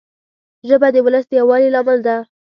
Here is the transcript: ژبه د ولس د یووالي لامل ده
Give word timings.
ژبه 0.67 0.87
د 0.91 0.97
ولس 1.05 1.25
د 1.27 1.31
یووالي 1.39 1.69
لامل 1.75 1.99
ده 2.07 2.15